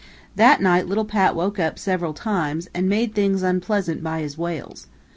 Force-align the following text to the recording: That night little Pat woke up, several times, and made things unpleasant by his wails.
That 0.35 0.63
night 0.63 0.87
little 0.87 1.05
Pat 1.05 1.35
woke 1.35 1.59
up, 1.59 1.77
several 1.77 2.11
times, 2.11 2.67
and 2.73 2.89
made 2.89 3.13
things 3.13 3.43
unpleasant 3.43 4.01
by 4.01 4.21
his 4.21 4.35
wails. 4.35 4.87